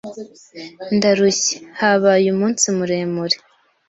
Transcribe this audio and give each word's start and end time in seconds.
Ndarushye. 0.95 1.55
Habaye 1.79 2.27
umunsi 2.35 2.65
muremure. 2.77 3.37